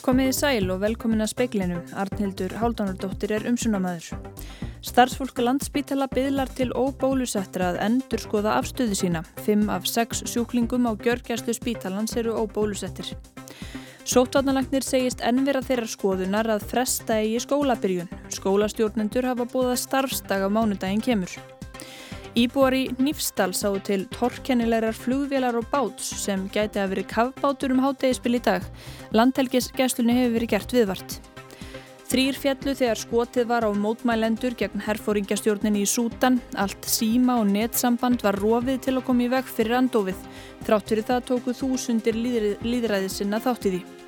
[0.00, 1.82] Komiði sæl og velkomin að speiklinum.
[2.00, 4.16] Arnhildur Háldanardóttir er umsunamæður.
[4.80, 9.22] Starfsfólk landspítala byðlar til óbólusettra að endur skoða afstöðu sína.
[9.44, 13.12] Fimm af sex sjúklingum á gjörgjæslu spítalans eru óbólusettir.
[14.08, 18.08] Sótvarnalagnir segist ennvera þeirra skoðunar að fresta eigi skólabyrjun.
[18.32, 21.59] Skólastjórnendur hafa búið að starfsdag á mánudaginn kemur.
[22.38, 27.82] Íbúar í Nýfsdal sáu til torkennilegar flugvélar og báts sem gæti að veri kavbátur um
[27.82, 28.62] hátegispil í dag.
[29.10, 31.16] Landhelgisgæslunni hefur verið gert viðvart.
[32.10, 36.38] Þrýr fjallu þegar skotið var á mótmælendur gegn herfóringjastjórninni í Sútan.
[36.54, 40.26] Allt síma og netsamband var rofið til að koma í veg fyrir andofið.
[40.66, 43.99] Þrátt fyrir það tóku þúsundir líðræðið sinna þáttið í.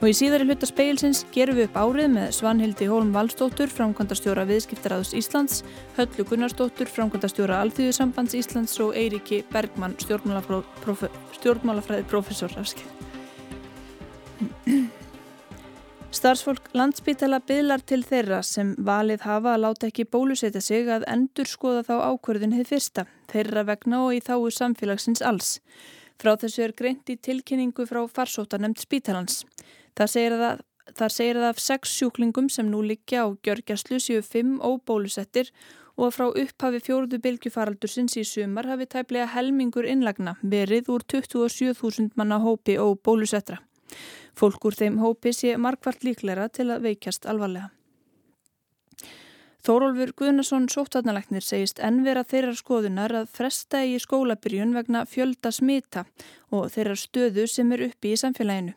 [0.00, 5.12] Og í síðari hluta speilsins gerum við upp árið með Svanhildi Hólm Valstóttur, framkvæmdastjóra viðskiptaráðs
[5.18, 5.60] Íslands,
[5.98, 12.56] Höllu Gunnarsdóttur, framkvæmdastjóra Alþjóðusambands Íslands og Eiriki Bergmann, stjórnmálafræði professor.
[16.10, 21.46] Starfsfólk landsbytala byðlar til þeirra sem valið hafa að láta ekki bólusetja sig að endur
[21.46, 25.60] skoða þá ákvörðun hefð fyrsta, þeirra vegna og í þáu samfélagsins alls.
[26.20, 29.44] Frá þessu er greint í tilkynningu frá farsóttanemt spítalans.
[29.96, 30.60] Það segir að,
[30.98, 35.48] það segir að af sex sjúklingum sem nú liggja á gjörgjastlu séu fimm óbólusettir
[35.96, 42.40] og frá upphafi fjóruðu bylgjufaraldursins í sumar hafi tæplega helmingur innlagna verið úr 27.000 manna
[42.44, 43.62] hópi óbólusettra.
[44.36, 47.72] Fólk úr þeim hópi sé markvart líklera til að veikjast alvarlega.
[49.60, 56.06] Þórólfur Guðnason sóttvarnalegnir segist ennvera þeirra skoðunar að fresta í skólabyrjun vegna fjölda smita
[56.48, 58.72] og þeirra stöðu sem er uppi í samfélaginu.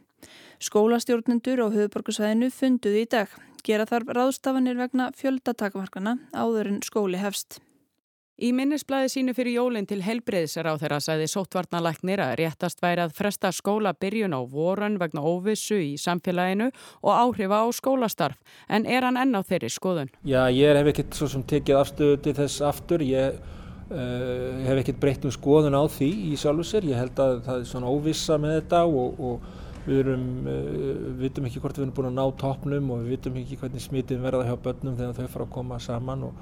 [0.64, 3.32] Skólastjórnendur á höfuborgarsvæðinu funduði í dag.
[3.64, 7.62] Gera þarf ráðstafanir vegna fjöldatakmarkana áður en skóli hefst.
[8.42, 13.12] Í minnisblæði sínu fyrir jólinn til helbreyðsar á þeirra sæði sóttvarnalæknir að réttast væri að
[13.14, 16.72] fresta skóla byrjun á vorun vegna óvissu í samfélaginu
[17.06, 18.40] og áhrifa á skólastarf.
[18.66, 20.10] En er hann enn á þeirri skoðun?
[20.26, 23.04] Já, ég hef ekkert svo sem tekið afstöðu til þess aftur.
[23.06, 26.90] Ég uh, hef ekkert breytt um skoðun á því í sjálfu sér.
[26.90, 31.44] Ég held að það er svona óvissa með þetta og, og Við erum, uh, vitum
[31.50, 34.46] ekki hvort við erum búin að ná toppnum og við vitum ekki hvernig smitið verða
[34.48, 36.38] hjá börnum þegar þau fara að koma saman og,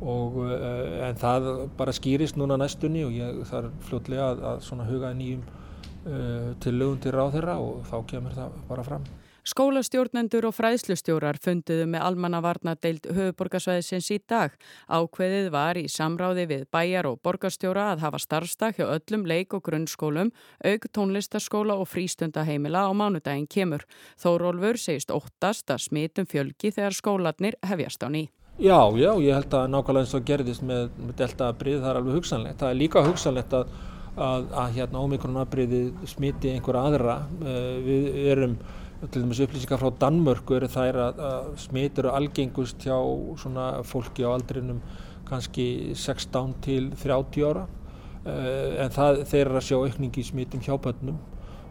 [0.00, 5.12] og, uh, en það bara skýrist núna næstunni og ég þarf fljótlega að, að huga
[5.16, 9.06] nýjum uh, til lögum til ráð þeirra og þá kemur það bara fram.
[9.46, 14.56] Skólastjórnendur og fræðslustjórar funduðu með almannavarnadeild höfuborgarsvæðisins í dag.
[14.90, 19.62] Ákveðið var í samráði við bæjar og borgarstjóra að hafa starfstak hjá öllum leik- og
[19.68, 20.32] grunnskólum,
[20.66, 23.86] auk tónlistaskóla og frístundaheimila á mánudaginn kemur.
[24.18, 28.26] Þórólfur segist óttast að smitum fjölgi þegar skólanir hefjast á ný.
[28.56, 32.14] Já, já, ég held að nákvæmlega eins og gerðist með, með deltaabrið, það er alveg
[32.16, 32.58] hugsanlegt.
[32.62, 33.74] Það er líka hugsanlegt að,
[34.16, 37.18] að, að hérna ómikronabriði smiti einhver aðra.
[37.44, 38.56] Eh, við erum
[39.04, 42.96] til dæmis upplýsingar frá Danmörku eru þær að, að smit eru algengust hjá
[43.42, 44.80] svona fólki á aldrinum
[45.28, 50.64] kannski 16 til 30 ára uh, en það, þeir eru að sjá aukningi í smitum
[50.64, 51.18] hjá bönnum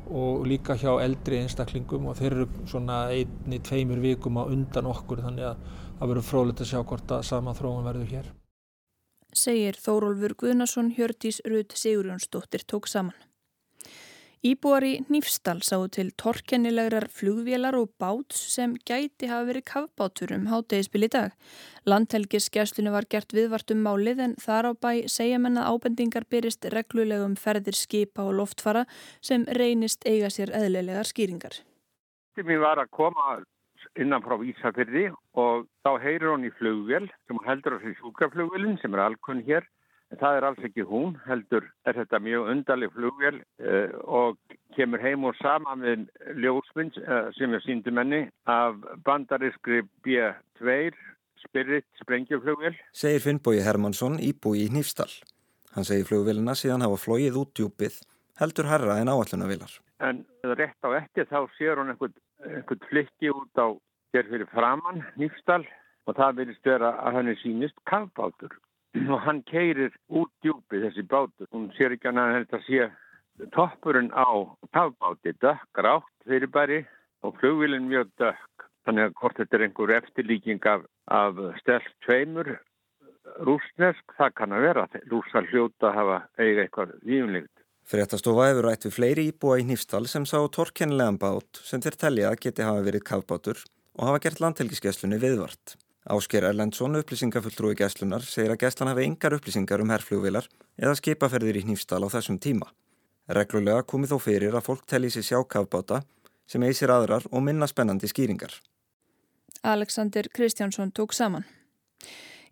[0.05, 5.23] og líka hjá eldri einstaklingum og þeir eru svona einni, tveimur vikum á undan okkur
[5.25, 5.65] þannig að
[6.05, 8.33] það verður frólægt að sjá hvort að sama þróun verður hér.
[9.35, 13.17] Segir Þórólfur Guðnason Hjördís Rud Sigurjónsdóttir tók saman.
[14.45, 20.45] Íbúar í Nýfstal sáu til torkennilegrar flugvélar og báts sem gæti hafa verið kavbátur um
[20.51, 21.33] hátegispil í dag.
[21.89, 27.73] Landhelgisgestunni var gert viðvartum málið en þar á bæ segja menna ábendingar byrist reglulegum ferðir
[27.73, 28.85] skipa og loftfara
[29.17, 31.63] sem reynist eiga sér eðlilegar skýringar.
[32.37, 33.39] Mér var að koma
[33.99, 35.07] innan frá Ísafyrði
[35.39, 39.67] og þá heyrir hún í flugvél sem heldur á sig sjúkraflugvélinn sem er alkunn hér
[40.13, 44.37] En það er alls ekki hún, heldur er þetta mjög undarleg flugvél uh, og
[44.77, 46.05] kemur heim og sama með
[46.43, 50.77] ljósmynd uh, sem er síndu menni af bandariskri B2
[51.45, 52.77] Spirit sprengjuflugvél.
[52.93, 55.13] Segir Finnbói Hermansson íbúi í Nýfstall.
[55.75, 57.97] Hann segir flugvélina síðan hafa flóið út djúpið,
[58.41, 59.73] heldur herra en áallunavilar.
[60.05, 60.23] En
[60.55, 63.67] rétt á eftir þá sér hún einhvern, einhvern flikki út á
[64.15, 65.65] hér fyrir framann Nýfstall
[66.05, 68.53] og það vilist vera að hann er sínist kavbátur
[69.13, 71.49] og hann keirir út djúpi þessi bátur.
[71.51, 72.89] Hún sér ekki að þetta sé
[73.55, 74.29] toppurinn á
[74.71, 76.85] tafbáti, dökkar átt fyrir bæri
[77.25, 78.69] og flugvilin mjög dökk.
[78.85, 82.51] Þannig að hvort þetta er einhver eftirlíking af, af stelp tveimur
[83.47, 84.87] rúsnesk, það kann að vera.
[85.11, 87.54] Rúsar hljóta hafa eiga eitthvað výumlegt.
[87.85, 92.31] Fréttastofa hefur rætt við fleiri íbúa í Nýfstal sem sá torkennilegan bát sem þeir telja
[92.41, 93.59] geti hafa verið kafbátur
[93.99, 95.75] og hafa gert landhelgiskesslunni viðvart.
[96.09, 100.49] Ásker Erlendsson, upplýsingafulltrúi gæslunar, segir að gæslan hafi yngar upplýsingar um herrflugvilar
[100.81, 102.71] eða skipaferðir í Hnífstal á þessum tíma.
[103.29, 106.01] Reglulega komi þó fyrir að fólk telli sér sjá kafbáta
[106.49, 108.53] sem eisir aðrar og minna spennandi skýringar.
[109.61, 111.45] Alexander Kristjánsson tók saman.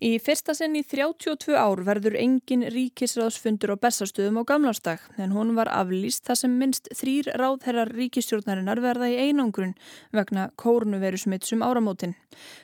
[0.02, 5.54] Í fyrsta sinn í 32 ár verður engin ríkisráðsfundur á bestastuðum á gamlastag en hún
[5.58, 9.76] var aflýst þar sem minst þrýr ráðherrar ríkistjórnarinnar verða í einangrun
[10.12, 12.16] vegna kórnuverusmitsum áramótin.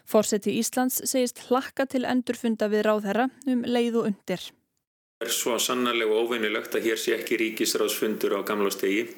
[0.10, 4.50] Fórseti Íslands segist hlakka til endurfunda við ráðherra um leið og undir.
[5.20, 9.10] Það er svo sannarlega óveinilegt að hér sé ekki ríkisráðsfundur á gamlastegi.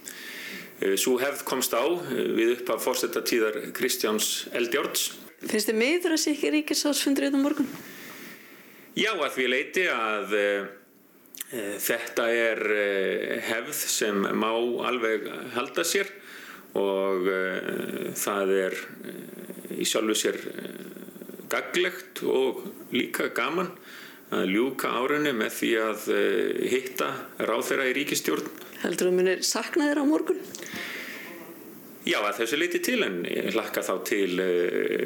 [0.81, 5.11] Eh, Svo hefð komst á eh, við upp af fórsetatíðar Kristjáns Eldjórns.
[5.45, 7.69] Finnst þið miður að sé ekki ríkisráðsfundur í þetta morgun?
[8.97, 10.47] Já, að því leiti að e,
[11.79, 12.87] þetta er e,
[13.47, 14.49] hefð sem má
[14.89, 16.11] alveg halda sér
[16.79, 17.25] og
[18.15, 18.75] það er
[19.75, 20.37] í sjálfu sér
[21.51, 22.61] gaglegt og
[22.95, 23.73] líka gaman
[24.31, 26.05] að ljúka árunni með því að
[26.71, 27.09] hitta
[27.43, 28.47] ráþeira í ríkistjórn.
[28.85, 30.39] Heldur þú munir sakna þér á morgun?
[32.07, 34.39] Já, að þessu leiti til en ég hlakka þá til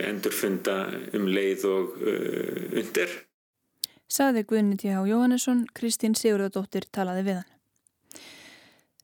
[0.05, 0.77] endurfunda
[1.17, 3.17] um leið og undir
[4.12, 5.04] saði Guðni T.H.
[5.10, 7.52] Jóhannesson, Kristín Sigurðardóttir talaði við hann.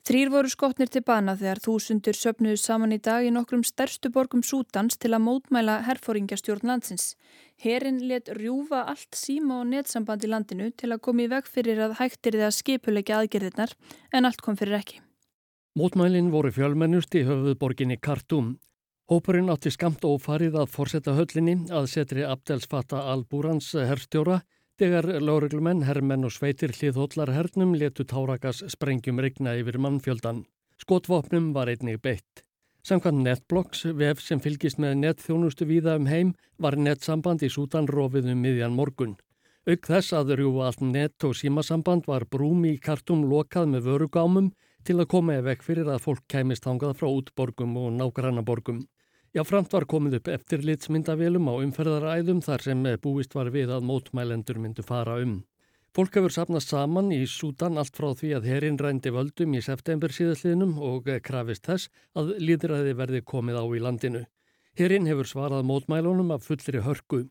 [0.02, 4.42] Þrýr voru skotnir til bana þegar þúsundur söpnuðu saman í dag í nokkrum stærstu borgum
[4.42, 7.12] Sútans til að mótmæla herfóringjastjórn landsins.
[7.62, 11.84] Herin let rjúfa allt síma og netsamband í landinu til að koma í veg fyrir
[11.86, 13.76] að hægtir þið að skipuleika aðgerðirnar
[14.18, 14.98] en allt kom fyrir ekki.
[15.78, 18.56] Mótmælin voru fjölmennust í höfuðborginni Kartum.
[19.12, 24.42] Hópurinn átti skamt ófarið að forsetta höllinni að setri Abdels Fatta al-Búrans herrstjóra
[24.82, 30.40] Þegar lauruglumenn, herrmenn og sveitir hliðhóllar hernum letu tárakas sprengjum regna yfir mannfjöldan.
[30.82, 32.42] Skotvopnum var einnig beitt.
[32.82, 38.32] Samkvæmt netblokks, vef sem fylgist með netþjónustu víða um heim, var netsamband í Sútan rofið
[38.34, 39.14] um miðjan morgun.
[39.70, 44.50] Auk þess að rjúa allt net og símasamband var brúmi í kartum lokað með vörugámum
[44.82, 48.82] til að koma ef ekki fyrir að fólk kæmist hangað frá útborgum og nágrannaborgum.
[49.32, 54.58] Já, framt var komið upp eftirlitsmyndavélum á umferðaræðum þar sem búist var við að mótmælendur
[54.60, 55.38] myndu fara um.
[55.96, 60.12] Fólk hefur sapnast saman í Sútan allt frá því að herrin rændi völdum í september
[60.12, 64.22] síðasliðnum og krafist þess að líðræði verði komið á í landinu.
[64.76, 67.22] Herrin hefur svarað mótmælunum af fullri hörku.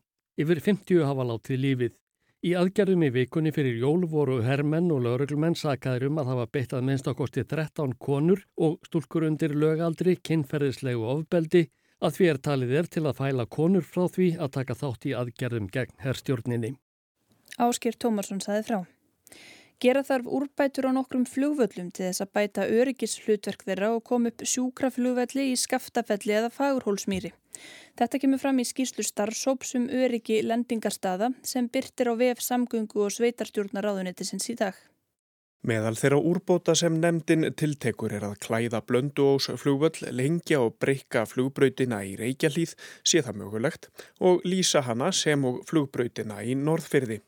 [0.41, 1.93] Yfir 50 hafa látið lífið.
[2.41, 6.73] Í aðgerðum í vikunni fyrir jól voru herrmenn og lauruglumenn sakaður um að hafa beitt
[6.73, 11.67] að minnst okkosti 13 konur og stúlkur undir lögaldri, kinnferðislegu ofbeldi
[12.01, 15.13] að því er talið er til að fæla konur frá því að taka þátt í
[15.17, 16.73] aðgerðum gegn herrstjórninni.
[17.61, 18.79] Áskir Tómarsson saði frá.
[19.81, 24.27] Gera þarf úrbætur á nokkrum flugvöllum til þess að bæta öryggis hlutverk þeirra og kom
[24.29, 27.31] upp sjúkraflugvelli í skaftafelli eða fagurhólsmýri.
[27.97, 33.15] Þetta kemur fram í skýrslu starfsóps um öryggi lendingarstaða sem byrtir á VF samgöngu og
[33.17, 34.77] sveitarstjórnar ráðunettisins í dag.
[35.61, 41.99] Meðal þeirra úrbóta sem nefndin tiltekur er að klæða blönduós flugvöll, lengja og breyka flugbrautina
[42.01, 42.73] í Reykjalíð,
[43.05, 43.91] sé það mögulegt,
[44.25, 47.19] og lýsa hana sem og flugbrautina í Norðfyrði.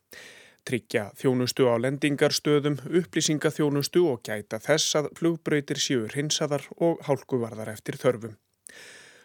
[0.65, 7.69] Tryggja þjónustu á lendingarstöðum, upplýsinga þjónustu og gæta þess að flugbrautir séu hinsaðar og hálkuvarðar
[7.75, 8.33] eftir þörfum.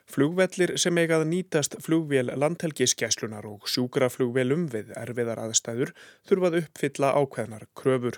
[0.09, 5.93] Flugvellir sem eigað nýtast flugvél landhelgiskeslunar og sjúkraflugvelum við erfiðar aðstæður
[6.29, 8.17] þurfað uppfylla ákveðnar kröfur.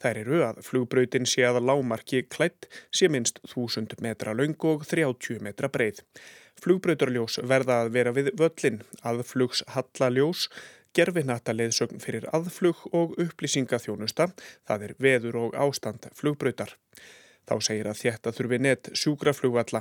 [0.00, 5.44] Þær eru að flugbrautin sé að lámarki klætt sé minst 1000 metra laung og 30
[5.44, 6.00] metra breið.
[6.64, 10.48] Flugbrautarljós verða að vera við völlin, aðflugs hallaljós,
[10.96, 14.30] gerfinataleðsögn fyrir aðflug og upplýsingaþjónusta,
[14.64, 16.72] það er veður og ástand flugbrautar.
[17.46, 19.80] Þá segir að þetta þurfi nett sjúkraflugvalla,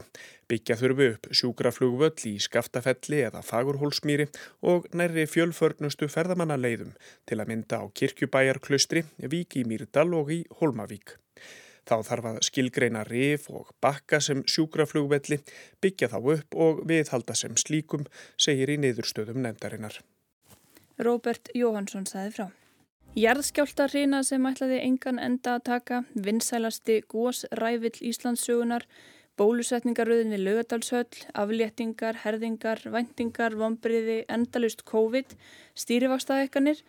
[0.49, 4.27] byggja þurfi upp sjúkraflugvöll í skaftafelli eða fagurhólsmýri
[4.69, 6.93] og nærri fjölförnustu ferðamannaleiðum
[7.25, 11.17] til að mynda á kirkjubæjarklustri, Vík í Mýrdal og í Holmavík.
[11.85, 15.39] Þá þarf að skilgreina rif og bakka sem sjúkraflugvelli,
[15.81, 18.05] byggja þá upp og viðhalda sem slíkum,
[18.37, 19.99] segir í niðurstöðum nefndarinnar.
[21.01, 22.47] Róbert Jóhansson saði frá.
[23.15, 28.83] Jarðskjálta hrina sem ætlaði engan enda að taka, vinsælasti gósræfill Íslandsugunar,
[29.39, 35.31] bólusetningaröðin við lögadalshöll, afléttingar, herðingar, væntingar, vombriði, endalust COVID,
[35.79, 36.83] stýrivakstaðekkanir,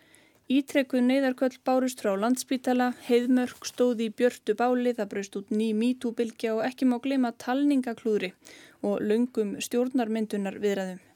[0.51, 6.57] ítrekkuð neyðarköll bárust frá landsbítala, heiðmörk stóði í björtu báli, það braust út ný mítúbilgja
[6.59, 8.33] og ekki má glema talningaklúðri
[8.83, 11.06] og löngum stjórnarmyndunar viðræðum.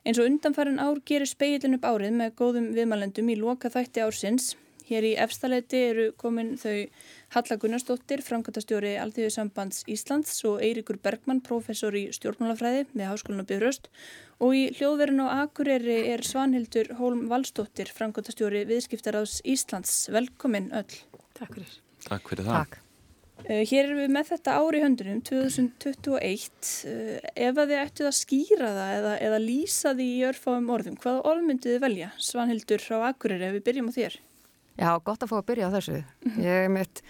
[0.00, 4.54] Eins og undanfærin ár gerir speilin upp árið með góðum viðmælendum í loka þætti ársins.
[4.90, 6.88] Hér í efstaleiti eru komin þau
[7.36, 13.86] Halla Gunnarsdóttir, framkvæmtastjóri Alþjóðisambands Íslands og Eirikur Bergmann, professor í stjórnmálafræði með Háskólinu Byrröst
[14.42, 20.08] og í hljóðverðin á Akureyri er Svanhildur Hólm Valsdóttir, framkvæmtastjóri viðskiptaráðs Íslands.
[20.10, 21.02] Velkomin öll.
[21.38, 21.82] Takk fyrir.
[22.08, 22.64] Takk fyrir það.
[22.64, 22.86] Takk.
[23.46, 26.70] Uh, hér erum við með þetta ári höndunum, 2021.
[26.86, 30.98] Uh, ef að þið ættuð að skýra það eða, eða lýsa því í örfáum orðum,
[31.00, 32.10] hvaða orð myndið þið velja?
[32.28, 34.16] Svanhildur frá Akureyri, ef við byrjum á þér.
[34.80, 36.00] Já, gott að fá að byrja á þessu.
[36.44, 37.04] Ég mitt,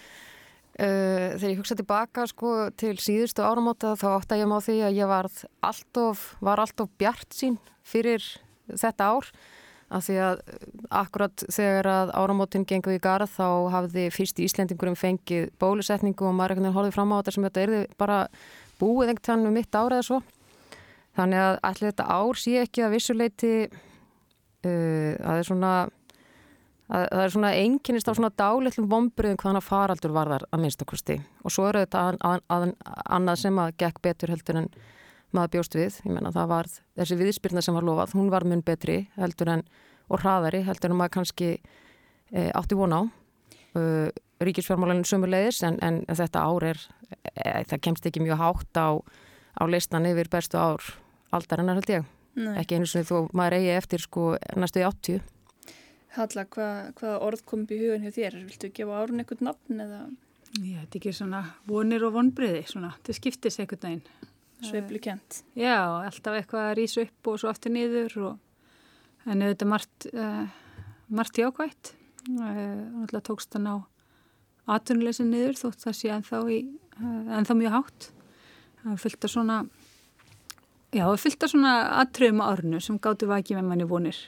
[0.80, 5.00] uh, þegar ég hugsa tilbaka sko, til síðustu áramóta þá átta ég má því að
[5.00, 5.16] ég
[5.70, 8.22] alltof, var alltof bjart sín fyrir
[8.70, 9.32] þetta ár
[9.90, 10.64] af því að eh,
[11.00, 16.36] akkurat þegar að áramótin gengur í garð þá hafði fyrst í Íslendingurum fengið bólusetningu og
[16.38, 18.18] maður ekkert horfið fram á þetta sem þetta erði bara
[18.80, 20.20] búið einhvern veginn um mitt árið eða svo.
[21.18, 25.72] Þannig að allir þetta ár sé ekki að vissuleiti uh, að það er svona
[26.90, 30.62] að það er svona einkynist á svona dálitlum vombriðum hvaðan að faraldur var þar að
[30.64, 32.64] minnstakosti og svo eru þetta að, að, að,
[33.18, 34.70] annað sem að gekk betur heldur en
[35.36, 38.64] maður bjóst við, ég menna það var þessi viðspyrna sem var lofað, hún var mun
[38.66, 39.64] betri heldur en,
[40.10, 44.08] og hraðari heldur en maður kannski e, átti von á uh,
[44.42, 46.80] ríkisfjármálunum sömulegis en, en þetta ár er
[47.34, 48.98] e, það kemst ekki mjög hátt á,
[49.60, 50.94] á listan yfir bestu ár
[51.34, 52.08] aldarinnar held ég,
[52.38, 52.54] Nei.
[52.62, 55.20] ekki einu sem þú maður eigi eftir sko næstu í 80
[56.16, 58.40] Halla, hvað hva orð kom upp í hugun hjá þér?
[58.48, 60.00] Viltu gefa árun eitthvað nafn eða?
[60.58, 64.29] Já, þetta er ekki svona vonir og vonbriði, svona, þetta skiptis eitthvað næginn
[64.66, 65.42] sveiflu kent.
[65.58, 70.44] Já, alltaf eitthvað að rýsa upp og svo aftur niður og en auðvitað margt, uh,
[71.12, 71.94] margt jákvægt.
[72.26, 73.74] Það uh, tókst að ná
[74.70, 76.58] aðtunleysin niður þótt það sé ennþá, í,
[77.00, 78.10] uh, ennþá mjög hátt.
[78.80, 79.58] Það fylgta svona,
[80.94, 84.20] já, það fylgta svona aðtröðum á ornu sem gáttu vakið með manni vonir.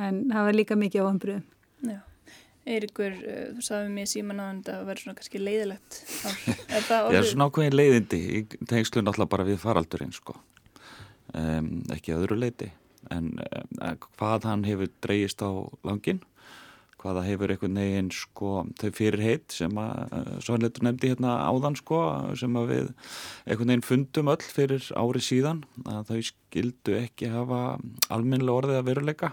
[0.00, 1.46] En það var líka mikið á anbriðum.
[1.86, 2.00] Já.
[2.70, 6.00] Eirikur, eh, þú sagði mér síman að það verður svona kannski leiðilegt
[6.76, 7.18] er það orðið?
[7.18, 10.36] Já, svona ákveðin leiðindi í tengslu náttúrulega bara við faraldurinn sko.
[11.30, 12.72] Um, ekki öðru leiði
[13.14, 15.50] en um, hvað hann hefur dreyist á
[15.86, 16.20] langin
[17.00, 18.50] hvaða hefur einhvern veginn sko
[18.80, 22.00] þau fyrir heitt sem að uh, Svanleitur nefndi hérna áðan sko
[22.38, 22.90] sem að við
[23.46, 27.62] einhvern veginn fundum öll fyrir ári síðan að þau skildu ekki hafa
[28.12, 29.32] alminlega orðið að veruleika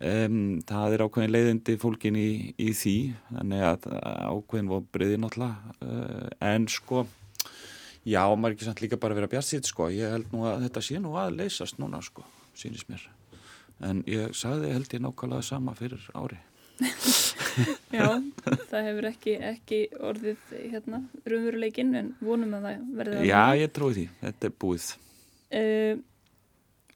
[0.00, 2.94] Um, það er ákveðin leiðindi fólkin í, í því
[3.28, 3.88] þannig að
[4.32, 7.02] ákveðin var breyði náttúrulega uh, en sko
[8.08, 10.64] já, maður ekki samt líka bara verið að bjart sitt sko, ég held nú að
[10.66, 12.24] þetta sé nú að leysast núna sko,
[12.58, 13.04] sínist mér.
[13.82, 16.38] En ég sagði held ég nákvæmlega sama fyrir ári.
[17.92, 18.06] Já,
[18.70, 23.92] það hefur ekki, ekki orðið hérna raunveruleikin en vonum að það verði Já, ég trúi
[23.98, 24.88] því, þetta er búið.
[25.52, 26.00] Uh,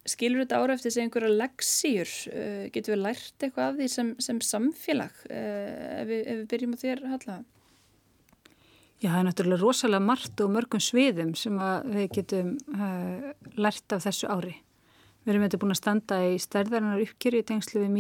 [0.07, 2.15] Skilur þetta ára eftir sig einhverja leksýr?
[2.31, 6.47] Uh, getur við lært eitthvað af því sem, sem samfélag uh, ef, við, ef við
[6.53, 7.39] byrjum á þér Halla?
[8.97, 11.59] Já, það er náttúrulega rosalega margt og mörgum sviðum sem
[11.93, 13.27] við getum uh,
[13.61, 14.55] lært af þessu ári.
[15.27, 17.93] Við erum eitthvað búin að standa í stærðarinnar uppgjöri í tengslu við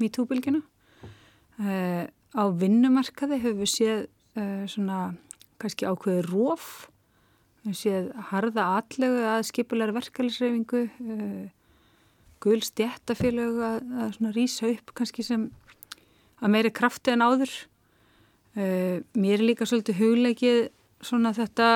[0.00, 0.60] MeToo-bylgina.
[1.60, 4.06] Uh, á vinnumarkaði höfum við séð
[4.70, 5.00] svona
[5.60, 6.68] kannski ákveði róf
[7.66, 11.48] Við séum harða allegu að skipular verkefælisreifingu, uh, eh,
[12.40, 15.50] gul stjættafélög að, að rýsa upp kannski sem
[16.40, 17.52] að meiri krafti en áður.
[18.56, 20.60] Uh, mér er líka svolítið hugleikið
[21.04, 21.68] svona þetta,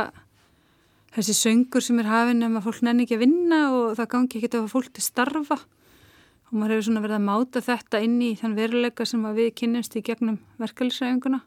[1.14, 4.41] þessi söngur sem er hafinn um að fólk nenni ekki að vinna og það gangi
[4.41, 8.35] ekki að fólk til starfa og maður hefur svona verið að máta þetta inn í
[8.41, 11.45] þann veruleika sem við kynnumst í gegnum verkefælisreifinguna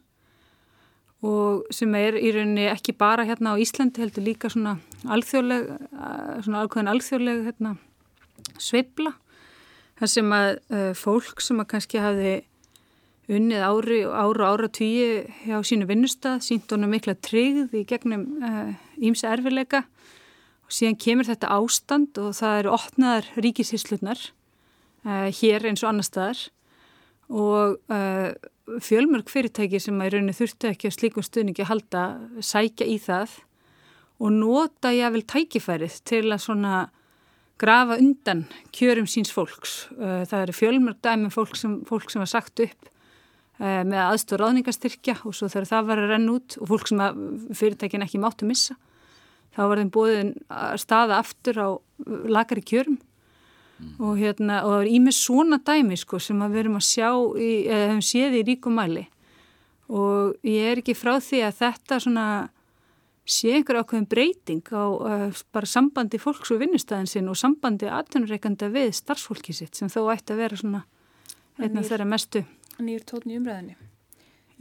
[1.26, 4.78] og sem er í rauninni ekki bara hérna á Íslandi heldur líka svona
[5.10, 7.78] alþjóðleg, eh, svona alkvæðin alþjóðleg hérna,
[8.62, 9.16] sveibla
[9.98, 12.34] þar sem að uh, fólk sem að kannski hafi
[13.28, 18.28] unnið ári og ára tíu hjá sínu vinnustad, sínt honum mikla tryggð í gegnum
[19.02, 19.84] ímsa uh, erfileika
[20.68, 24.22] og síðan kemur þetta ástand og það eru opnaðar ríkisíslutnar
[25.08, 26.46] uh, hér eins og annar staðar
[27.28, 27.76] og
[28.84, 32.04] fjölmörg fyrirtæki sem að í rauninu þurftu ekki að slíkum stuðningi að halda
[32.44, 33.36] sækja í það
[34.18, 36.76] og nota ég að vel tækifærið til að svona
[37.62, 39.88] grafa undan kjörum síns fólks.
[39.98, 42.90] Uh, það eru fjölmörg dæmi um fólk sem, fólk sem var sagt upp
[43.62, 47.04] uh, með aðstóð ráðningastyrkja og svo þegar það var að renna út og fólk sem
[47.58, 48.78] fyrirtækin ekki máttu missa
[49.58, 50.18] þá var þeim búið
[50.54, 51.70] að staða aftur á
[52.30, 53.00] lagari kjörum
[53.78, 53.94] Mm.
[54.02, 57.52] Og, hérna, og það er ímið svona dæmi sko, sem við erum að sjá, í,
[57.70, 59.06] eða hefum séð í ríkum mæli
[59.88, 62.28] og ég er ekki frá því að þetta svona
[63.28, 68.70] sé einhver ákveðin breyting á uh, bara sambandi fólks og vinnustæðin sinn og sambandi aðtunurreikanda
[68.72, 70.84] við starfsfólki sitt sem þó ætti að vera svona
[71.60, 72.44] einna þeirra mestu.
[72.80, 73.76] Nýjur tótni umræðinni.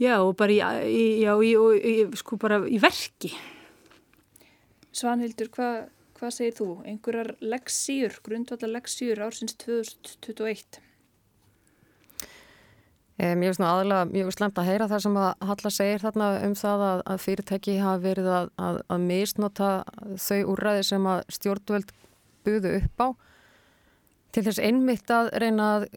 [0.01, 0.59] Já og bara í,
[0.91, 3.31] í, já, í, sko bara í verki.
[4.95, 6.67] Svanhildur, hvað Hvað segir þú?
[6.89, 10.79] Einhverjar leksýr, grundvallar leksýr ársins 2021?
[13.17, 16.55] Mér finnst nú aðalega mjög slemt að heyra það sem að Halla segir þarna um
[16.57, 19.69] það að, að fyrirtæki hafa verið að, að, að misnota
[20.21, 21.93] þau úrræði sem að stjórnvöld
[22.45, 23.07] buðu upp á
[24.33, 25.87] til þess einmitt að reyna að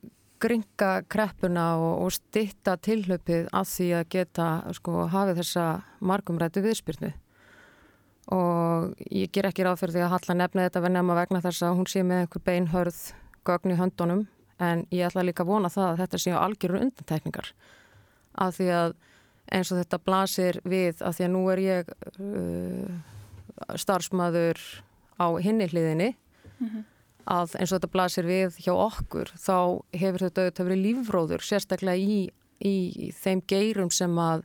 [0.41, 5.67] gringa kreppuna og, og stitta tilhlaupið að því að geta sko hafið þessa
[6.01, 7.13] margumrættu viðspyrnu
[8.35, 11.65] og ég ger ekki ráð fyrir því að Halla nefna þetta vennum að vegna þess
[11.67, 13.01] að hún sé með einhver beinhörð
[13.49, 14.27] gögn í höndunum
[14.61, 17.53] en ég ætla líka að vona það að þetta séu algjörur undantekningar
[18.45, 18.95] af því að
[19.51, 24.61] eins og þetta blasir við af því að nú er ég uh, starfsmæður
[25.19, 26.85] á hinni hliðinni mm -hmm.
[27.27, 31.97] að eins og þetta blasir við hjá okkur þá hefur þetta auðvitað verið lífróður sérstaklega
[31.97, 34.45] í, í þeim geirum sem að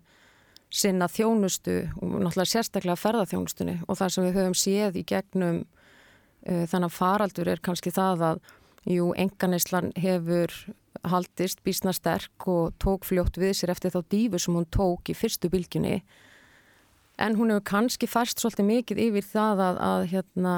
[0.75, 6.63] sinna þjónustu og náttúrulega sérstaklega ferðarþjónustunni og það sem við höfum séð í gegnum uh,
[6.69, 8.45] þannig að faraldur er kannski það að
[8.85, 10.51] Jú, enganislan hefur
[11.09, 15.15] haldist bísna sterk og tók fljótt við sér eftir þá dífu sem hún tók í
[15.17, 16.03] fyrstu bylginni
[17.17, 20.55] en hún hefur kannski færst svolítið mikið yfir það að, að hérna,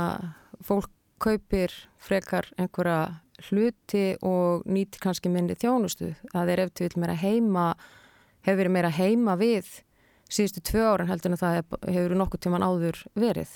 [0.60, 0.92] fólk
[1.24, 6.12] kaupir frekar einhverja hluti og nýti kannski minni þjónustu.
[6.34, 7.68] Að þeir eftir vil meira heima
[8.46, 9.70] hefur verið meira heima við
[10.28, 11.58] síðustu tvö árin heldur en það
[11.88, 13.52] hefur nokkuð tíman áður verið.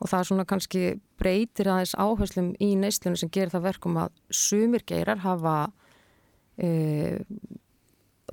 [0.00, 0.84] Og það svona kannski
[1.20, 5.56] breytir aðeins áherslum í neyslunum sem gerir það verkum að sumir geirar hafa
[6.56, 7.20] e,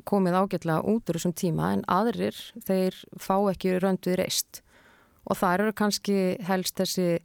[0.07, 4.62] komið ágætlega út úr þessum tíma en aðrir þeir fá ekki rönduð reist.
[5.27, 7.17] Og það eru kannski helst þessi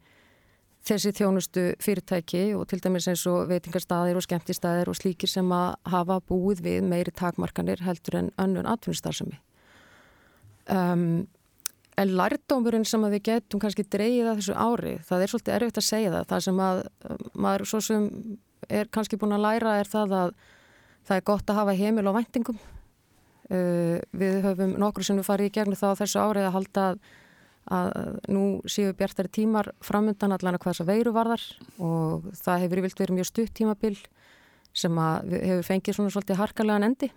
[0.82, 5.76] þessi þjónustu fyrirtæki og til dæmis eins og veitingarstaðir og skemmtistæðir og slíkir sem að
[5.92, 9.38] hafa búið við meiri takmarkanir heldur en önnur atvinnustarðsemi
[10.70, 11.06] um,
[12.00, 15.84] En lærdómurinn sem við getum kannski dreyið að þessu ári, það er svolítið erfitt að
[15.84, 16.28] segja það.
[16.30, 16.78] Það sem að
[17.44, 18.06] maður svo sem
[18.72, 20.32] er kannski búin að læra er það að
[21.08, 22.62] það er gott að hafa heimil og væntingum.
[23.52, 27.02] Uh, við höfum nokkru sem við farið í gegnum þá þessu árið að halda að,
[27.76, 27.90] að
[28.32, 31.44] nú séu bjartari tímar framöndan allan að hvað þess að veiru varðar
[31.76, 33.98] og það hefur vilt verið mjög stutt tímabil
[34.72, 37.10] sem að hefur fengið svona svolítið harkalega endi.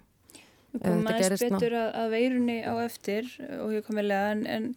[0.82, 3.30] Komum aðeins betur að, að veirunni á eftir
[3.62, 4.68] og ég kom að en, en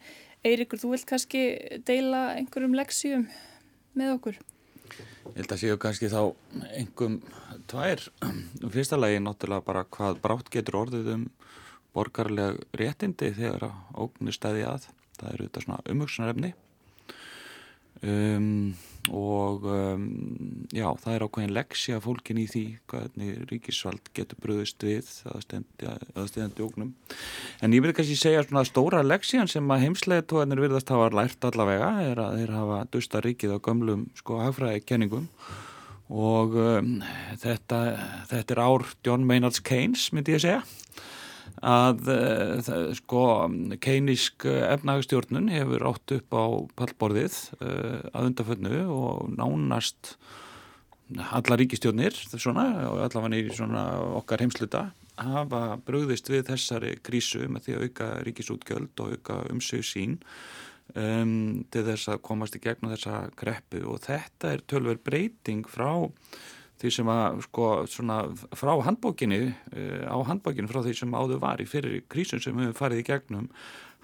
[0.47, 1.43] Eirikur, þú vilt kannski
[1.87, 3.25] deila einhverjum leksjum
[3.99, 4.39] með okkur?
[5.35, 6.21] Ég held að séu kannski þá
[6.79, 7.19] einhverjum
[7.69, 8.05] tvær.
[8.75, 11.27] Fyrsta lagi náttúrulega bara hvað brátt getur orðið um
[11.97, 14.89] borgarleg réttindi þegar ógnir stæði að.
[15.19, 16.55] Það eru þetta svona umvöksunarefni
[18.03, 18.75] um,
[19.15, 20.07] og um,
[20.75, 26.67] já, það er ákveðin leksja fólkin í því hvernig ríkisvald getur bröðist við að stendja
[26.67, 26.93] ógnum.
[27.65, 31.49] En ég vil kannski segja svona stóra leksjan sem að heimslega tóðanir virðast hafa lært
[31.49, 35.29] allavega er að þeir hafa dusta ríkið á gömlum sko hagfræði kenningum
[36.09, 36.99] og um,
[37.41, 37.81] þetta,
[38.31, 40.63] þetta er ár John Maynard Keynes myndi ég segja
[41.65, 43.25] að uh, sko
[43.83, 46.45] keinísk efnagstjórnun hefur átt upp á
[46.79, 50.17] pallborðið uh, að undafönnu og nánast
[51.17, 53.85] alla ríkistjórnir svona, og allavega svona
[54.19, 59.87] okkar heimsluta hafa bröðist við þessari krísu með því að auka ríkisútgjöld og auka umsög
[59.87, 60.19] sín
[60.95, 65.91] um, til þess að komast í gegnum þessa greppu og þetta er tölver breyting frá
[66.79, 68.21] því sem að sko svona
[68.57, 72.77] frá handbókinni uh, á handbókinni frá því sem áður var í fyrir krísun sem við
[72.79, 73.51] farið í gegnum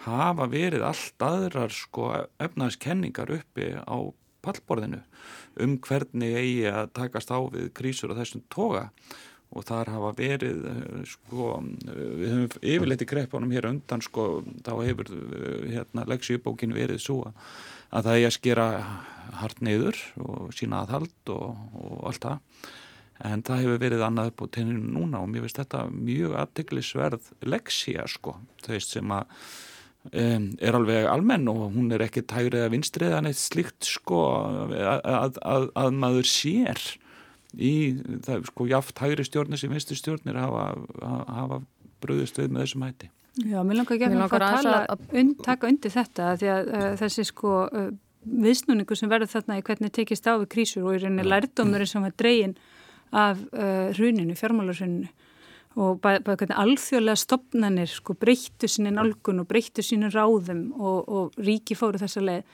[0.04, 2.10] hafa verið allt aðrar sko
[2.42, 3.98] efnaðskenningar uppi á
[4.44, 5.00] pallborðinu
[5.64, 8.88] um hvernig eigi að takast á við krísur og þessum toga
[9.54, 11.50] og þar hafa verið eh, sko,
[11.86, 14.28] við höfum yfirleitt í greppunum hér undan sko,
[14.66, 17.20] þá hefur eh, hérna leksjubókin verið svo
[17.94, 18.68] að það er að skera
[19.40, 22.64] hart neyður og sína aðhald og, og allt það.
[23.24, 27.30] En það hefur verið annað upp á tenninu núna og mér finnst þetta mjög aðteglisverð
[27.46, 28.34] leksja sko,
[28.66, 29.38] þau sem að
[30.10, 34.20] um, er alveg almenn og hún er ekki tægrið að vinstrið en eitt slikt sko
[34.34, 36.82] að, að, að, að maður sér
[37.58, 37.74] í
[38.24, 40.70] það sko jáft hægri stjórnir sem vinstri stjórnir hafa,
[41.02, 41.60] hafa
[42.04, 43.10] bröðist við með þessum hætti.
[43.34, 44.76] Já, mér langar ekki að tala,
[45.10, 47.88] und, taka undir þetta því að uh, þessi sko uh,
[48.44, 52.04] viðsnúningu sem verður þarna í hvernig tekist á við krísur og í rauninni lærdómurinn sem
[52.04, 52.54] var dreyin
[53.10, 55.10] af uh, hruninu, fjármálarhruninu
[55.74, 61.10] og bara bæ, hvernig alþjóðlega stopnanir sko breyttu sinni nálgun og breyttu sinni ráðum og,
[61.10, 62.46] og ríki fóru þessa leið.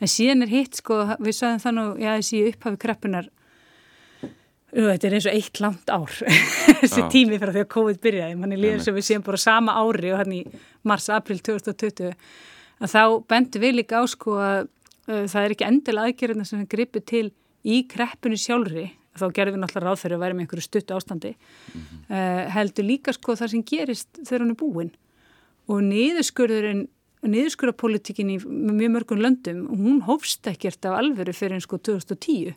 [0.00, 3.26] En síðan er hitt sko, við sagðum þannig að þessi upphafi kreppunar
[4.70, 6.12] Þetta er eins og eitt langt ár,
[6.82, 10.12] þessi tími fyrir því að COVID byrjaði, manni líður sem við séum bara sama ári
[10.14, 10.44] og hann í
[10.86, 12.14] mars-april 2020,
[12.78, 13.02] að þá
[13.32, 17.06] bendur við líka á sko að uh, það er ekki endil aðgerðina sem við gripum
[17.10, 17.26] til
[17.66, 18.86] í kreppinu sjálfri,
[19.18, 21.34] þá gerðum við náttúrulega ráð fyrir að vera með einhverju stutt ástandi.
[21.34, 22.06] Mm -hmm.
[22.14, 24.94] uh, heldur líka sko það sem gerist þegar hann er búin.
[25.66, 26.86] Og niðurskurðurinn
[27.20, 32.54] niðurskurðarpolitikin í mjög mörgum löndum hún hófst ekkert af alveru fyrir eins sko 2010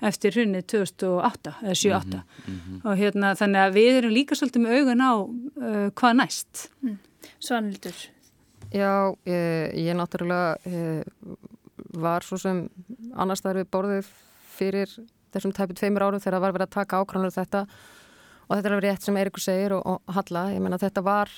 [0.00, 2.80] eftir hrunnið 2008 eða 7-8 mm -hmm.
[2.84, 6.70] og hérna þannig að við erum líka svolítið með augun á uh, hvað næst.
[6.82, 6.98] Mm.
[7.38, 7.94] Svanildur
[8.74, 11.04] Já, ég, ég náttúrulega ég,
[11.94, 12.68] var svo sem
[13.14, 14.06] annars þar við borðið
[14.56, 14.90] fyrir
[15.34, 17.66] þessum tæpið tveimur árum þegar það var verið að taka ákvæmlega um þetta.
[18.48, 21.30] Og þetta er alveg rétt sem Eirikur segir og, og Halla, ég menna þetta var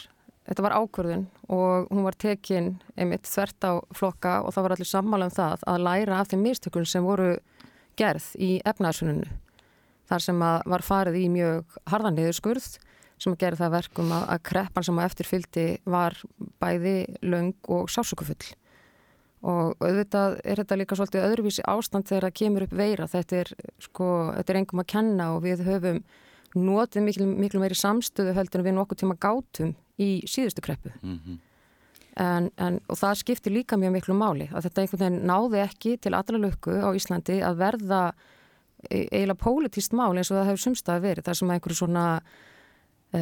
[0.46, 4.90] þetta var ákvörðun og hún var tekin einmitt þvert á flokka og það var allir
[4.90, 7.32] sammála um það að læra af þeim mistökun sem voru
[7.96, 9.28] gerð í efnaðsununu
[10.06, 12.68] þar sem var farið í mjög harðanliður skurð
[13.16, 16.18] sem að gera það verkum að, að kreppan sem að eftirfyldi var
[16.60, 18.54] bæði laung og sásökufull
[19.46, 23.08] og auðvitað er þetta líka svolítið öðruvísi ástand þegar það kemur upp veira.
[23.10, 23.50] Þetta er
[23.84, 26.00] sko, þetta er engum að kenna og við höfum
[26.56, 30.92] notið miklu, miklu meiri samstöðu heldur en við nokkuð tíma gátum í síðustu kreppu.
[31.02, 31.38] Mm -hmm.
[32.16, 35.90] En, en, og það skiptir líka mjög miklu máli að þetta einhvern veginn náði ekki
[36.00, 37.98] til allra lukku á Íslandi að verða
[38.88, 42.06] e, eiginlega pólitíst mál eins og það hefur sumstað verið þar sem einhverju svona,
[43.12, 43.20] e,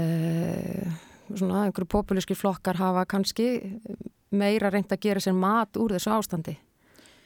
[1.33, 3.49] svona einhverju populíski flokkar hafa kannski
[4.31, 6.55] meira reynd að gera sér mat úr þessu ástandi.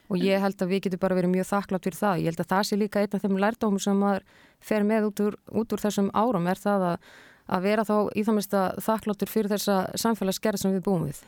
[0.09, 2.20] Og ég held að við getum bara verið mjög þakklátt fyrir það.
[2.22, 4.24] Ég held að það sé líka einn af þeim lærdómum sem maður
[4.64, 7.11] fer með út úr, út úr þessum árum er það að,
[7.44, 11.26] að vera þá í það mest að þakkláttur fyrir þessa samfélagsgerð sem við búum við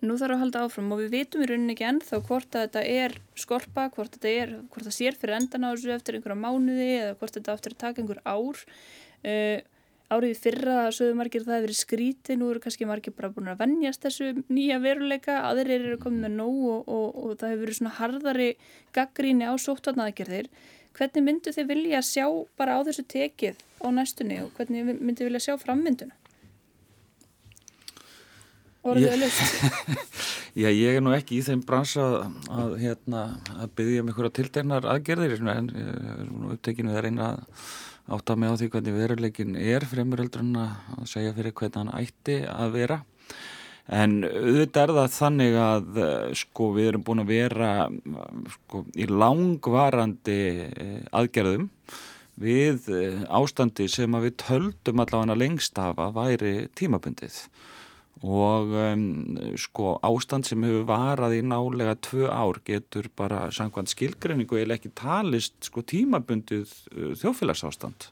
[0.00, 2.82] Nú þarf að halda áfram og við vitum í rauninni ekki ennþá hvort að þetta
[2.88, 6.86] er skorpa, hvort þetta er, hvort það sér fyrir endan á þessu eftir einhverja mánuði
[6.94, 8.62] eða hvort þetta eftir að taka einhver ár.
[9.20, 9.58] Uh,
[10.10, 13.60] árið fyrra sögðu margir það hefur verið skríti, nú eru kannski margir bara búin að
[13.60, 17.78] vennjast þessu nýja veruleika, aðrir eru komið með nóg og, og, og það hefur verið
[17.78, 18.48] svona harðari
[18.96, 20.48] gaggríni á sóttvarnaðgerðir.
[20.96, 22.26] Hvernig myndu þið vilja sjá
[22.58, 26.19] bara á þessu tekið á næstunni og hvernig myndu þið vilja sjá frammynduna?
[28.80, 29.64] Orðið löst.
[30.60, 32.06] Já, ég er nú ekki í þeim bransa
[32.48, 37.28] að, hérna, að byggja um einhverja tiltegnar aðgerðir en ég er nú upptekinu að reyna
[37.34, 37.64] að
[38.16, 42.38] átta mig á því hvernig veruleikin er fremuröldur en að segja fyrir hvernig hann ætti
[42.48, 42.98] að vera.
[43.90, 46.00] En auðvitað er það þannig að
[46.40, 47.72] sko við erum búin að vera
[48.54, 50.40] sko í langvarandi
[50.70, 51.68] eh, aðgerðum
[52.40, 57.42] við eh, ástandi sem að við töldum allavega lengst af að væri tímabundið
[58.20, 59.04] og um,
[59.56, 64.92] sko ástand sem hefur varað í nálega tvö ár getur bara samkvæmt skilgreiningu eða ekki
[64.98, 66.72] talist sko tímabundið
[67.22, 68.10] þjófélagsástand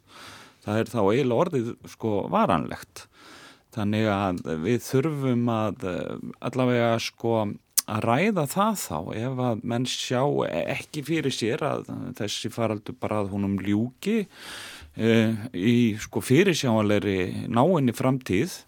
[0.69, 3.07] það er þá eiginlega orðið sko varanlegt.
[3.77, 5.89] Þannig að við þurfum að
[6.45, 7.35] allavega sko
[7.89, 10.23] að ræða það þá ef að menn sjá
[10.59, 11.87] ekki fyrir sér að
[12.19, 18.59] þessi faraldur bara að húnum ljúki uh, í sko fyrirsjáanleiri náinni framtíð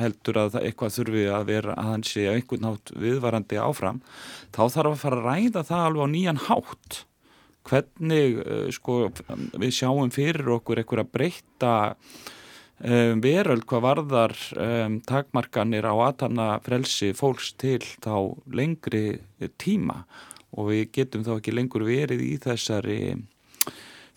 [0.00, 4.02] heldur að eitthvað þurfi að vera að hann sé einhvern nátt viðvarandi áfram
[4.52, 7.00] þá þarf að fara að ræða það alveg á nýjan hátt.
[7.62, 8.98] Hvernig uh, sko,
[9.62, 11.74] við sjáum fyrir okkur eitthvað að breyta
[12.82, 19.20] um, veröld hvað varðar um, takmarkanir á aðtanna frelsi fólks til þá lengri
[19.62, 20.02] tíma.
[20.52, 22.98] Og við getum þá ekki lengur verið í þessari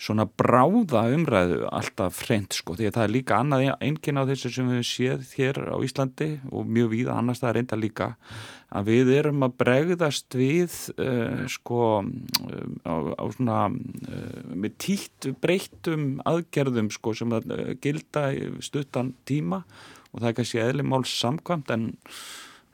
[0.02, 4.52] svona bráða umræðu alltaf freynd sko því að það er líka annað eingin á þessu
[4.52, 8.10] sem við séð hér á Íslandi og mjög víða annars það er reynda líka
[8.76, 15.30] að við erum að bregðast við uh, sko uh, á, á svona uh, með títt
[15.40, 17.54] breyttum aðgerðum sko sem að
[17.84, 18.28] gilda
[18.66, 19.64] stuttan tíma
[20.12, 21.88] og það er kannski eðli máls samkvæmt en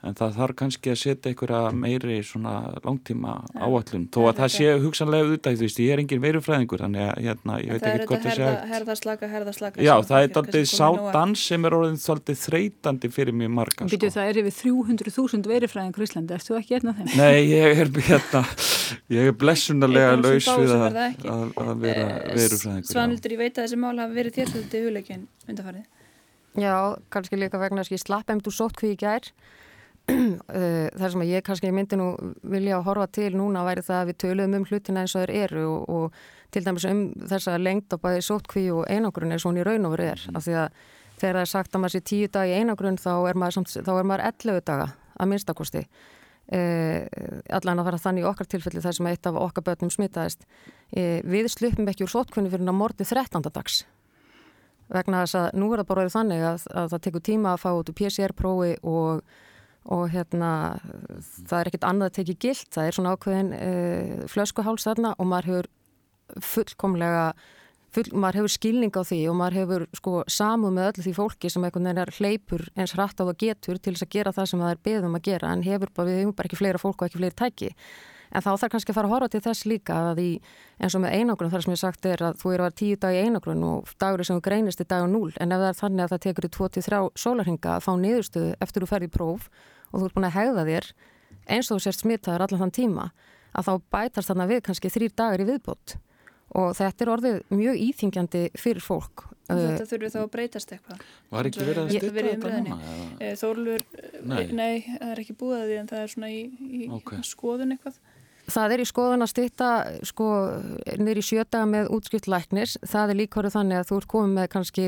[0.02, 4.66] en það þarf kannski að setja einhverja meiri svona langtíma áallum þó að það sé
[4.82, 8.24] hugsanlega auðvitað þú veist, ég er engin veirufræðingur þannig að hérna, ég veit ekki hvort
[8.26, 13.06] það sé að herðaslaka, herðaslaka Já, það er alltaf sátans sem er orðin svolítið þreytandi
[13.14, 14.10] fyrir mjög marga sko.
[14.16, 17.08] það er yfir 300.000 veirufræðingur í Íslandi, ertu ekki einn af þeim?
[17.22, 18.42] Nei, ég er hérna
[19.06, 23.78] ég er blessunarlega laus við að, að, að vera veirufræðingur Svanildur, ég veit að þessi
[23.78, 24.50] mál hafa verið þér
[30.12, 32.12] að ég Eh, þar sem ég kannski myndi nú
[32.42, 35.32] vilja að horfa til núna væri það að við töluðum um hlutina eins og þeir
[35.46, 39.52] eru og, og til dæmis um þessa lengt á bæði sótkví og einangrun eins og
[39.52, 40.24] hún í raun og veru er.
[40.34, 40.80] Af því að
[41.20, 43.76] þegar það er sagt að maður sé tíu dag í einangrun þá er maður, samt,
[43.86, 44.88] þá er maður 11 daga
[45.22, 45.84] að minnstakosti
[46.52, 47.06] eh,
[47.54, 50.44] allan að fara þannig í okkar tilfelli þar sem eitt af okkar börnum smitaðist.
[50.90, 53.48] Eh, við slupum ekki úr sótkvínu fyrir að mordi 13.
[53.48, 53.84] dags.
[54.92, 57.70] Vegna þess að nú er það bara þannig að, að það tekur tíma að fá
[57.72, 59.22] út úr PCR-prófi og
[59.90, 60.52] og hérna
[61.48, 65.28] það er ekkert annað að tekið gilt, það er svona ákveðin uh, flöskuháls þarna og
[65.30, 65.70] maður hefur
[66.52, 67.24] fullkomlega
[67.92, 71.50] full, maður hefur skilning á því og maður hefur sko samu með öllu því fólki
[71.52, 74.50] sem einhvern veginn er hleypur eins hratt á það getur til þess að gera það
[74.52, 75.52] sem það er beðum að gera.
[75.52, 77.72] En hefur bara, við hefum bara ekki fleira fólk og ekki fleiri tæki
[78.32, 80.30] en þá þarf kannski að fara að horfa til þess líka að í,
[80.80, 83.00] eins og með einogrun þar sem ég sagt er að þú eru að vera tíu
[83.02, 85.68] dag í einogrun og dagur sem þú greinist í dag og núl en ef það
[85.68, 89.14] er þannig að það tekur í 23 sólarhinga að fá niðurstöðu eftir þú ferði í
[89.18, 89.50] próf
[89.92, 90.88] og þú ert búin að hegða þér
[91.52, 93.10] eins og þú sérst smittaður allan þann tíma
[93.52, 95.98] að þá bætast þarna við kannski þrýr dagar í viðbót
[96.58, 99.26] og þetta er orðið mjög íþingjandi fyrir fólk.
[99.48, 101.04] Þetta þurfum þá að breytast eitthvað.
[101.32, 102.78] Var ekki verið að styrta þetta núna?
[103.18, 103.84] Eh, Þórlur,
[104.28, 104.42] nei.
[104.52, 107.24] nei, það er ekki búið að því en það er svona í, í okay.
[107.26, 107.98] skoðun eitthvað.
[108.50, 109.68] Það er í skoðun að styrta
[110.08, 110.28] sko
[110.98, 112.74] nýri sjötaga með útskipt læknis.
[112.82, 114.86] Það er líkvarðu þannig að þú ert komið með kannski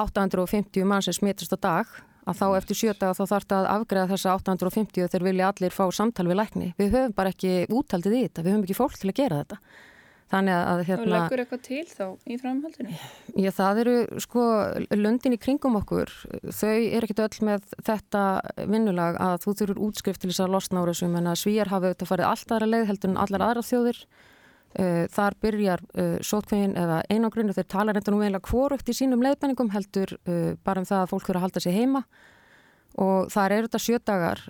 [0.00, 4.10] 850 mann sem smitast á dag að þá eftir sjötaga þá þarf það að afgreða
[4.12, 6.72] þessa 850 þegar vilja allir fá samtal við lækni.
[6.78, 9.60] Við höfum bara ekki úthaldið í þetta, við höfum ekki fólk til að gera þetta.
[10.30, 11.02] Þannig að hérna...
[11.02, 12.98] Og leggur eitthvað til þá í framhaldinu?
[13.34, 14.42] Já, það eru sko
[14.94, 16.12] löndin í kringum okkur.
[16.54, 18.22] Þau er ekkit öll með þetta
[18.70, 21.90] vinnulag að þú þurfur útskrift til þess að losna úr þessum en að svíjar hafa
[21.90, 24.00] auðvitað farið allt aðra leið heldur en allar aðra þjóðir.
[24.70, 29.24] Uh, þar byrjar uh, sótkvegin eða einangrunni þeir tala reynda nú eiginlega kvorugt í sínum
[29.26, 32.04] leiðbenningum heldur uh, bara um það að fólk þurfa að halda sig heima
[33.02, 34.40] og þar eru þetta sjödagar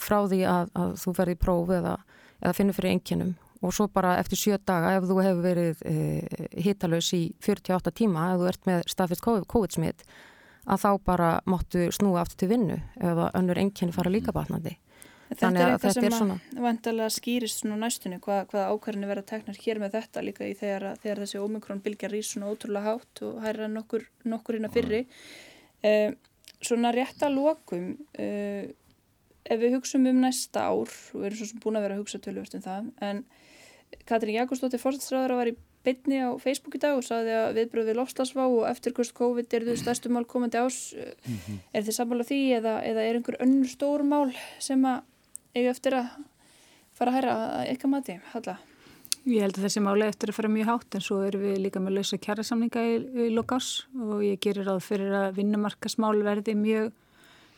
[0.00, 1.94] frá því að, að þú verði í próf eða,
[2.40, 3.30] eða finnur fyrir enginum
[3.62, 5.96] og svo bara eftir sjö daga ef þú hefur verið e,
[6.66, 10.06] hitalauðs í 48 tíma, ef þú ert með staðfyrst COVID-smitt,
[10.66, 14.76] að þá bara máttu snúa aftur til vinnu eða önnur enginni fara líka batnandi.
[15.32, 19.94] Þetta er eitthvað sem vantilega skýrist svona næstunni, hvað, hvaða ákvarðinni verða teknar hér með
[19.96, 24.04] þetta líka í þegar, þegar þessi omikron bylgjar í svona ótrúlega hátt og hæra nokkur,
[24.28, 25.00] nokkur inn að fyrri.
[25.88, 26.12] Eh,
[26.60, 27.86] svona rétt að lokum,
[28.20, 28.74] eh,
[29.42, 32.22] ef við hugsaum um næsta ár, og við erum svona búin að vera að hugsa
[32.26, 33.24] tölvöld um það, en
[34.08, 37.98] Katrín Jakobsdóttir fórstæðsraður var í bytni á Facebook í dag og saði að viðbröð við
[37.98, 41.58] lofslagsvá og eftirkvist COVID er þau stærstu mál komandi ás mm -hmm.
[41.72, 45.02] er þið sammála því eða, eða er einhver önnur stór mál sem að
[45.54, 46.06] eiga eftir að
[46.92, 47.32] fara að hæra
[47.66, 48.58] eitthvað mati, Halla?
[49.22, 51.80] Ég held að þessi máli eftir að fara mjög hátt en svo erum við líka
[51.80, 52.94] með lausa kjærasamninga í,
[53.26, 56.92] í lokás og ég gerir ráð fyrir að vinnumarkasmál verði mjög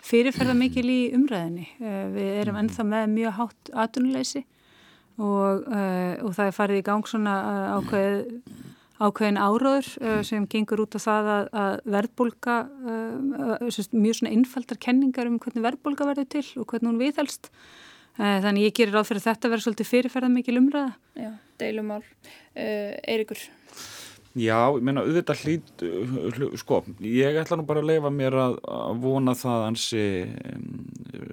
[0.05, 1.69] fyrirferða mikil í umræðinni.
[1.81, 4.45] Eh, við erum ennþá með mjög hátt atunuleysi
[5.21, 8.17] og, uh, og það er farið í gang svona uh, ákveð,
[9.05, 12.59] ákveðin áraður uh, sem gengur út á það að, að verðbólka,
[13.95, 17.51] mjög svona innfaldar kenningar um hvernig verðbólka verður til og hvernig hún viðhelst.
[18.15, 20.93] Þannig ég gerir á fyrir þetta að vera svolítið fyrirferða mikil umræða.
[21.19, 22.05] Já, deilumál.
[22.55, 23.41] Eirikur?
[24.35, 25.83] Já, ég meina auðvitað hlýt,
[26.59, 30.07] sko, ég ætla nú bara að leifa mér að, að vona það hansi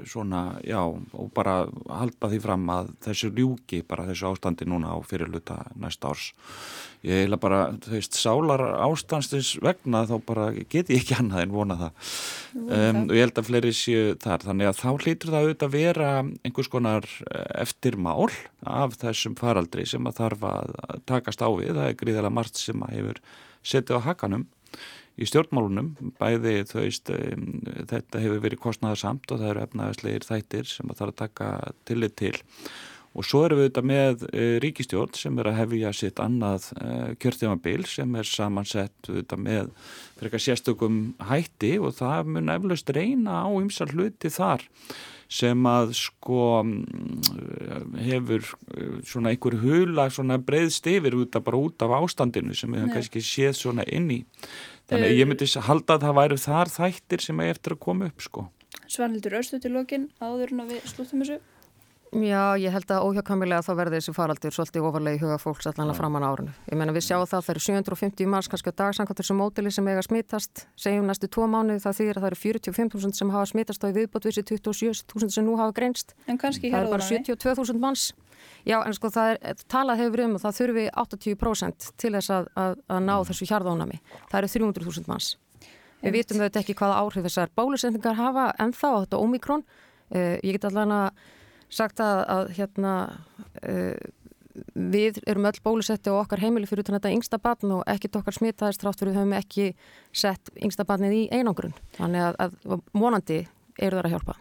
[0.05, 4.97] svona, já, og bara halda því fram að þessu ljúki bara þessu ástandi núna á
[5.01, 6.27] fyrirluta næsta árs.
[7.01, 11.55] Ég heila bara, þú veist, sálar ástandsins vegna þá bara get ég ekki annað en
[11.57, 12.11] vona það.
[12.51, 15.75] Um, og ég held að fleiri séu þar, þannig að þá hlýtur það auðvitað að
[15.77, 18.27] vera einhvers konar eh, eftirmál
[18.67, 20.73] af þessum faraldri sem að þarf að
[21.07, 21.71] takast á við.
[21.77, 23.21] Það er gríðilega margt sem að hefur
[23.71, 24.45] setið á hakanum
[25.21, 27.47] í stjórnmálunum, bæði veist, um,
[27.91, 31.51] þetta hefur verið kostnæðarsamt og það eru efnaðarslegir þættir sem að þarf að taka
[31.87, 32.33] tillit til
[33.11, 37.13] og svo erum við auðvitað með uh, ríkistjórn sem er að hefja sitt annað uh,
[37.21, 40.99] kjörtímabil sem er samansett auðvitað með fyrir eitthvað sérstökum
[41.31, 44.63] hætti og það mun eflaust reyna á ymsar hluti þar
[45.31, 51.85] sem að sko mm, hefur uh, svona einhver hula svona breyðst yfir út af, út
[51.85, 54.21] af ástandinu sem við hefum kannski séð svona inn í.
[54.91, 58.11] Þannig að ég myndi halda að það væri þar þættir sem er eftir að koma
[58.11, 58.49] upp sko.
[58.91, 61.39] Svanhildur Örstu til lokin áður en að við slúttum þessu
[62.11, 65.95] Já, ég held að óhjákamilega þá verður þessi faraldur svolítið ofarlega í huga fólks allanlega
[65.95, 66.51] framann árinu.
[66.67, 69.71] Ég menna við sjáum það að það eru 750 manns kannski á dagsangat þessu mótili
[69.71, 73.47] sem eiga smittast, segjum næstu tvo mánuði það þýðir að það eru 45.000 sem hafa
[73.53, 76.11] smittast og í viðbótvísi 27.000 sem nú hafa greinst.
[76.27, 78.11] En kannski það eru bara 72.000 manns.
[78.67, 82.53] Já, en sko það er, talað hefur um og það þurfi 80% til þess að,
[82.59, 84.03] að, að ná þessu hjarðónami.
[84.27, 85.35] Það eru 300.000 manns.
[86.01, 89.63] Við vitum auðvitað ekki hvaða áhrif þessar bólusendingar hafa en þá á þetta omikron.
[90.11, 91.21] Uh, ég get allan að
[91.71, 92.95] sagt að, að hérna
[93.63, 93.95] uh,
[94.75, 98.83] við erum öll bólusetti og okkar heimili fyrir þetta yngsta barn og ekkit okkar smitaðist
[98.83, 99.67] trátt fyrir við höfum ekki
[100.11, 101.75] sett yngsta barnið í einangrun.
[101.97, 103.41] Þannig að, að vonandi
[103.79, 104.39] eru það að hjálpa.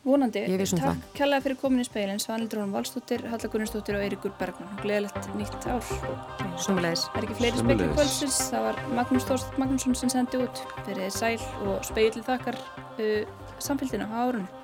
[0.00, 4.32] Vonandi, um takk kjallaði fyrir komin í speilin Svanildur Rón Valstóttir, Halla Gunnarsdóttir og Eirikur
[4.38, 5.84] Bergman Gleðilegt nýtt ár.
[6.56, 8.38] Sumulegis Það er ekki fleiri speilin kvöldsins?
[8.48, 10.62] Það var Magnús Þorst Magnússon sem sendi út.
[10.88, 14.59] Fyrir sæl og speilin þakkar uh, samfélgina á árunni